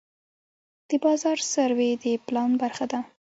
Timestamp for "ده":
2.91-2.99